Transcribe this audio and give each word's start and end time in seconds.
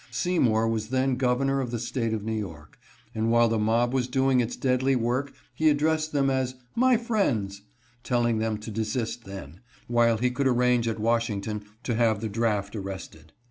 Seymour 0.09 0.67
was 0.67 0.87
then 0.89 1.15
Governor 1.15 1.61
of 1.61 1.69
the 1.69 1.77
State 1.77 2.11
of 2.11 2.23
New 2.23 2.33
York, 2.35 2.79
and 3.13 3.29
while 3.31 3.47
the 3.47 3.59
mob 3.59 3.93
was 3.93 4.07
doing 4.07 4.39
its 4.39 4.55
deadly 4.55 4.95
work 4.95 5.31
he 5.53 5.69
addressed 5.69 6.11
them 6.11 6.27
as" 6.31 6.55
My 6.85 6.97
friends," 6.97 7.61
telling 8.01 8.39
them 8.39 8.57
to 8.61 8.71
desist 8.71 9.25
then, 9.25 9.59
while 9.87 10.17
he 10.17 10.31
could 10.31 10.47
arrange 10.47 10.87
at 10.87 10.97
Washington 10.99 11.63
to 11.83 11.93
have 11.93 12.19
the 12.19 12.29
draft 12.29 12.75
arrested. 12.75 13.31